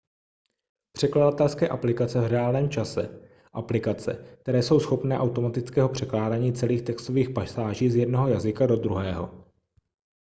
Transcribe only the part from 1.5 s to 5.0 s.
aplikace v reálném čase aplikace které jsou